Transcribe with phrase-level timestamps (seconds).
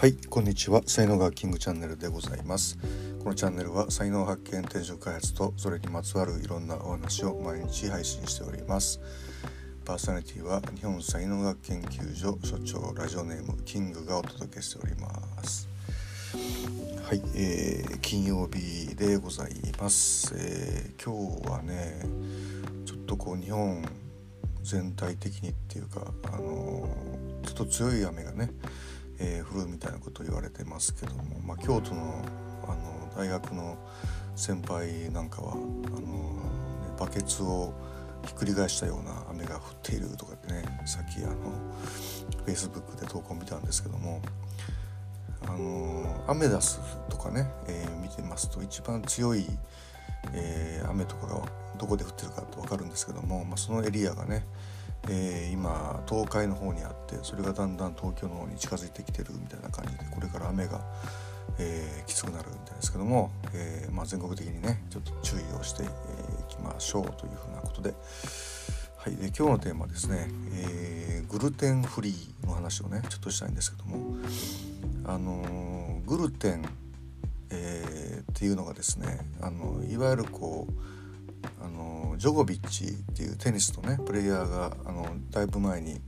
[0.00, 0.80] はいこんにちは。
[0.86, 2.78] 才能がキングチャンネルでございます。
[3.22, 8.98] このチャンネルは才能発見転職開発とそれにまつわるいろんなお話を毎日配信しております。
[9.84, 15.10] パーソナリティは日本才能学研究所所長ラジオネームキングがお届けしておりま
[15.44, 15.68] す。
[17.04, 22.00] はい、えー、金曜日でございます、えー、今日はね
[22.86, 23.84] ちょっとこう日本
[24.62, 28.50] 全体的にっていうかあのー、ちょっと強い雨がね
[29.20, 32.24] えー、降るみたいなことを言われてますけども、まあ、京都の
[32.64, 33.76] あの大学の
[34.34, 35.70] 先輩なんかはあの、ね、
[36.98, 37.74] バケツを
[38.24, 41.36] ひっくり返したような雨が降っているとかってねさっきあの
[42.46, 44.22] Facebook で投稿見たんですけども
[45.46, 49.46] あのアメダスとかね、えー、見てますと一番強い、
[50.32, 51.42] えー、雨とかが
[51.78, 54.44] どこで降ってるかって分かるんですけども、まあ、そのエリアがね
[55.08, 60.80] えー、今東海の方にあってそれがだんだん東京の方に近づいてきてるみたいな感じでこれから雨が、
[61.58, 65.90] えー、きつくなるみたいですけども、えー、まあ、全国的にねちょっと注意をしてい、え
[66.48, 67.94] きましょうというふうなことで,、
[68.96, 74.16] はい、で今日のテーマはですね、えグルテンフリーの話をねちょっとしたいんですけども
[75.06, 76.64] あのグルテン、
[77.50, 80.99] えっていうのがですねあのいわゆるこう
[82.20, 86.02] ジョコビッチっていうテニスのねプレイヤーがあのだいぶ前に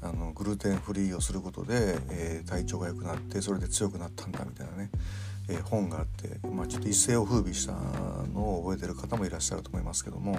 [0.00, 4.90] あのグルテンフリーをすることで、えー、体調が良くなってそれで強くなったんだみたいなね、
[5.48, 7.72] えー、本があって、まあ、ちょっと一世を風靡した
[8.32, 10.38] のを覚えてる方もいらっしゃると思いますけども、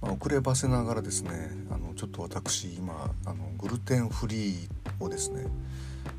[0.00, 1.30] まあ、遅ればせながらですね
[1.70, 5.46] あのちょっと私今あのグルテンフリーをですね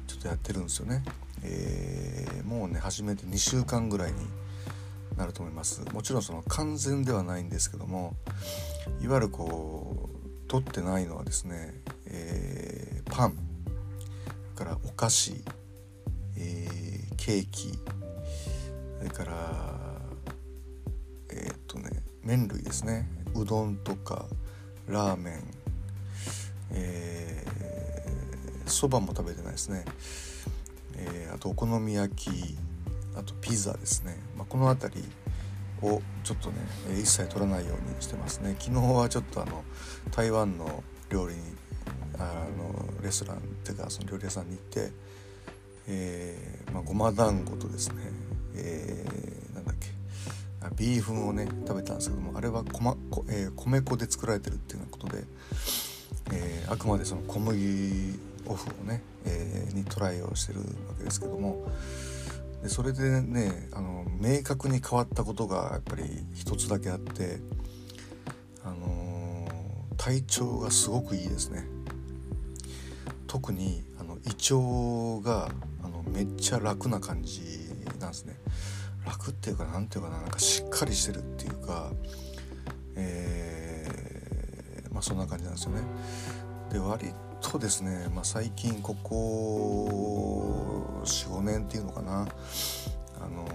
[0.08, 1.04] ちょっとやってるんですよね。
[1.44, 4.20] えー、もうね始めて2週間ぐらいに
[5.18, 5.82] なると思います。
[5.94, 8.16] もちろんその完全ではないんですけども
[9.02, 11.74] いわゆるこう取ってないのはですね、
[12.08, 13.38] えー、パン
[14.56, 15.44] からお菓子、
[16.38, 17.80] えー、ケーキ
[18.98, 20.00] それから
[21.30, 21.90] えー、っとね
[22.24, 23.10] 麺類ですね。
[23.36, 24.26] うどんとか
[24.88, 25.64] ラーメン
[28.66, 29.86] そ、ばも食べてないですね、
[30.98, 32.58] えー、あとお好み焼き
[33.16, 35.04] あとピザですね、まあ、この辺り
[35.82, 36.56] をちょっとね
[36.94, 38.56] 一切取らないようにしてますね。
[38.60, 39.64] 昨日はちょっとあの
[40.12, 41.42] 台湾の料理に
[42.18, 44.92] あのレストランっていうかその料理屋さんに行って、
[45.88, 47.96] えーまあ、ごま団子とですね、
[48.56, 49.90] えー、なんだっけ
[50.76, 55.24] ビーフンをね食べたんですけどもあれはこ、まこえー、米粉で作られてるっていうようなことで、
[56.32, 60.66] えー、あくまでその小麦オフをね、えー、にトライをしてるわ
[60.98, 61.68] けですけども
[62.64, 66.04] でそれでねあの明確に変わったことがやっぱり
[66.34, 67.40] 一つだけあって
[68.64, 69.46] あの
[69.98, 71.66] 体調がすごくいいですね。
[73.28, 75.50] 特にあの胃腸が
[75.84, 77.42] あのめっちゃ楽な感じ
[78.00, 78.36] なんですね。
[79.06, 81.92] 楽っていうか何ていうかななんかしっかりしてるっていうか
[82.96, 85.82] えー、まあそんな感じなんですよね。
[86.72, 87.14] で割
[87.44, 92.22] とですね、まあ、最近ここ45年っていうのかな。
[93.22, 93.46] あの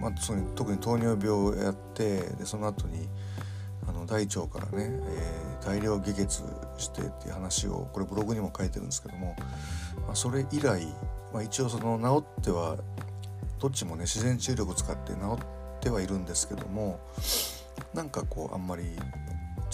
[0.00, 0.12] まあ、
[0.54, 3.08] 特に糖尿病をやってでその後に
[3.88, 6.42] あの大腸からね、えー、大量下血
[6.78, 9.34] してっていう話をこれブログにも書いてるんですけども、
[10.06, 10.86] まあ、それ以来、
[11.32, 12.76] まあ、一応その治っては
[13.60, 17.00] どっちもね自然治癒力を使って治ってはいるんですけども
[17.94, 18.84] なんかこうあんまり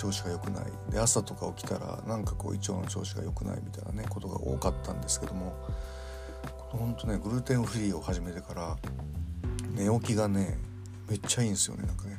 [0.00, 0.64] 調子が良くない。
[0.90, 5.52] で朝とか起きたらなんかこう胃腸の調子が良くないみたいなねことが多かったんですけども
[6.56, 8.76] ほんとねグルテンフリーを始めてから
[9.74, 10.56] 寝起きがね
[11.06, 11.86] めっちゃいいんですよね。
[11.86, 12.16] なんかね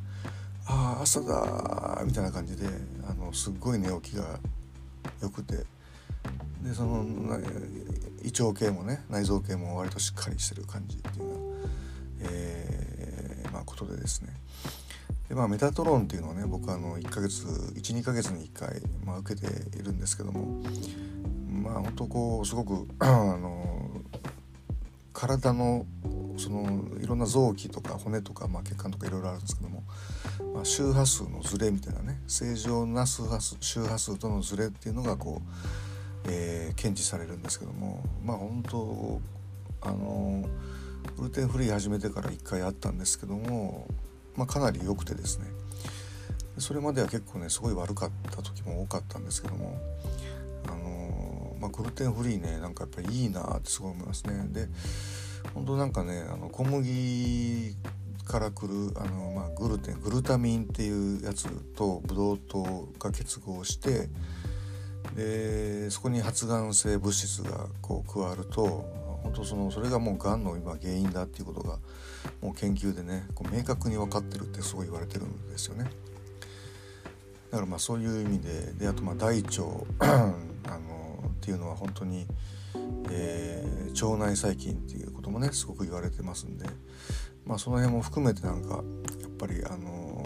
[0.68, 2.68] ああ朝だみたいな感じで
[3.09, 4.40] あのすっごい寝起きが
[5.20, 5.56] 良くて
[6.62, 7.03] でその
[8.24, 11.70] 胃腸系もね内臓系も割としっかりしてる感じっていうような、
[12.30, 14.30] えー、まあ、ことでですね。
[15.31, 20.61] でまあメタトロンっていうのはね僕あの1ヶ月12ヶ月に1回、まあ、受けているんですけども
[21.50, 23.06] まあ本当こうすごく あ
[23.38, 24.02] の
[25.14, 25.85] 体の
[26.38, 29.84] そのいろんな臓器とか骨とか、まあ、血管とかいろいろあるんですけども、
[30.53, 39.22] まあ、周波数のズレみたいなね正常な周波数周波数とのズレっていうのがこう、えー、検知されるんですけどもまあ本当
[39.82, 40.44] あの
[41.17, 43.88] グルテンフリー始めてから1回あったんですけども
[44.36, 45.46] まあ、かなり良くてですね。
[46.58, 49.80] それまでは結構ねすごい悪かった時も多かったんですけども
[50.68, 54.34] あのー、まあ、グルテンフリーねなんかやっぱりいいなってすごい思いますね。
[54.52, 54.68] で
[55.54, 57.76] 本当なんかねあの小麦
[58.26, 64.10] からくるあの、まあ、グルテングルタミンっていうやつとブドウ糖が結合して
[65.16, 68.86] でそこに発がん性物質がこう加わると
[69.23, 71.79] 本当そのそれがもうがんの今原因だっていうことが
[72.41, 75.85] もう研究でねこう明確に分かってるってすごい言われてるんですよね。
[77.52, 79.64] だからまあそういう意味でであとまあ大腸
[80.00, 82.26] あのっていうのは本当に、
[83.09, 86.66] えー、腸内細菌っていうこともねすごく言われてますんで、
[87.46, 88.76] まあ、その辺も含めてなんか
[89.22, 90.23] やっぱりあの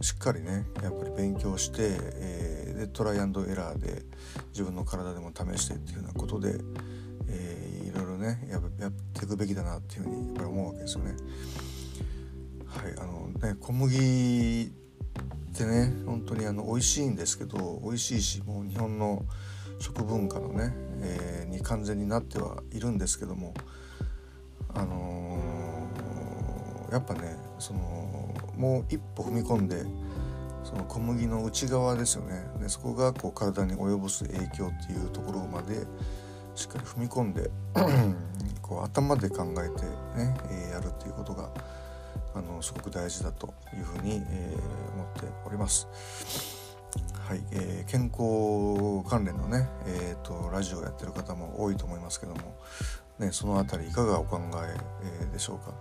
[0.00, 4.02] ー、しっかりねやっぱり勉強して、えー、でトライアンドエラーで
[4.50, 6.58] 自分の体でも試してっていうようなことで、
[7.32, 11.16] えー、いろいろねややっていくべきだなっていうふうにやっぱり思うわけですよね。
[12.66, 14.72] はいあのね小麦
[15.52, 19.24] ってね本当にあの美味しいんですけど美味しいしもう日本の
[19.78, 23.52] 食文化のね、えー、に完全になってはいるんですけども
[24.74, 29.84] あのー、やっぱねそのもう一歩踏み込んで
[30.64, 35.86] その小麦の内側ですよねでそこがこう体に及ぼす影響っていうところまで
[36.54, 37.50] しっかり踏み込んで
[38.62, 39.84] こう頭で考えて
[40.16, 41.50] ね、えー、やるっていうことが
[42.34, 45.88] あのすごく大事だというふうに、えー、思っております。
[47.26, 52.56] はい、えー、健康関連のね、えーと、ラジオをやってる方も多いと思いますけども、
[53.18, 54.76] ね、その辺りいかがお考え
[55.22, 55.72] えー、でしょうか。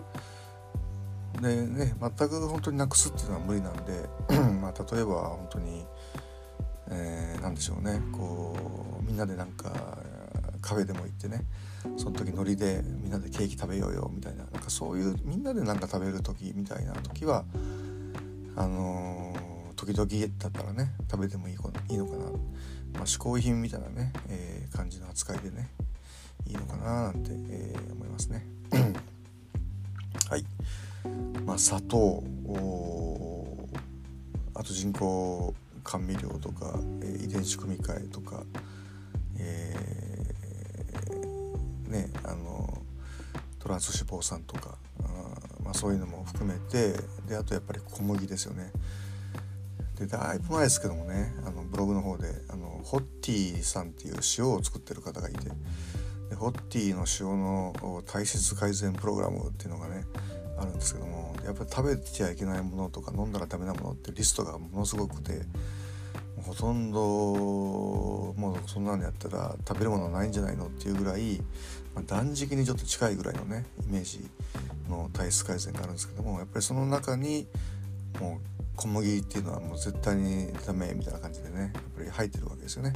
[1.42, 4.10] でね全く本当になくすっていうのは無理なんで
[4.62, 5.86] まあ例えば本当に、
[6.90, 8.56] えー、何でしょうねこ
[9.02, 9.98] うみんなでなんか
[10.62, 11.44] カフェでも行ってね
[11.98, 17.44] その時ノリでみんなでケーキ食べようよみたいななんかそういうみんなで何か食べる時みたいな時は
[18.56, 22.32] あのー、時々だったらね食べてもいいいいのかな、ま
[23.02, 25.70] あ、嗜好品みたいなね、えー、感じの扱いでね
[26.46, 28.46] いいのかななんて、えー、思いますね。
[30.30, 30.46] はい
[31.46, 32.24] まあ、砂糖
[34.54, 35.54] あと人工
[35.84, 38.44] 甘味料とか、えー、遺伝子組み換えとか、
[43.82, 45.08] トランス脂肪酸とかあ、
[45.64, 46.94] まあ、そういうのも含めて
[47.28, 48.72] であとやっぱり小麦ですよね。
[50.00, 55.50] でだいぶ前ですけどもねあのブログの方であのホッティさんっていう塩を作ってる方がいて
[56.30, 60.06] でホッティの塩の体質改善プログラムっていうのがね
[60.58, 65.42] あるんですけどもやっぱり食べちゃいけないものとか飲んだらダメなものってリストがものすごくて
[66.42, 67.02] ほとんど
[68.38, 71.42] もうそんなのやったら食べるものはないんじゃないのっていうぐらい、
[71.96, 74.20] まあ、断食にちょっと近いぐらいのねイメージ
[74.90, 77.48] の体質改善があるんですけどもやっぱりその中に
[78.20, 82.94] もう小麦っていうのはもう絶対にダメみたいな感じでねやっぱり入ってるわけですよね。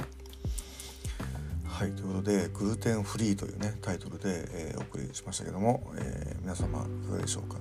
[1.64, 7.58] はいということで「グルテンフリー」というねタイトルで、えー、お送りしましたけども、えー、皆様いかがでしょうか。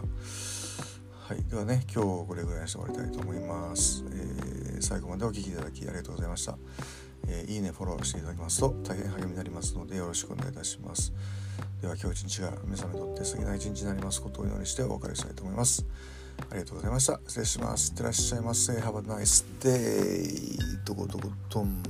[1.28, 6.58] はい、ではね今日これぐらいにして終わりたいと思います、えー、最後までお聴きいただきありがとうございました、
[7.28, 11.14] えー、いいねフォローしていただきますと大変励みになりますのでよろしくお願いいたします。
[11.82, 15.86] では今日一日が目覚めとって素敵な一日になりますことをお祈りしてお別れしたいと思います。
[16.50, 17.20] ありがとうございました。
[17.28, 17.92] 失礼します。
[17.92, 18.74] いってらっしゃいませ。
[18.74, 21.82] Have a nice day どこどこどん